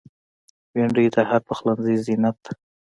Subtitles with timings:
[0.71, 2.51] بېنډۍ د هر پخلنځي زینت ده